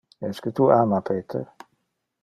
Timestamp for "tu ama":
0.59-1.03